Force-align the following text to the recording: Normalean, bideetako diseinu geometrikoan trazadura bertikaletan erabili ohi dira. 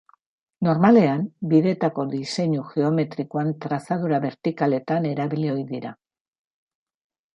Normalean, 0.67 1.25
bideetako 1.51 2.05
diseinu 2.13 2.63
geometrikoan 2.69 3.53
trazadura 3.67 4.21
bertikaletan 4.25 5.07
erabili 5.11 5.53
ohi 5.57 5.67
dira. 5.75 5.93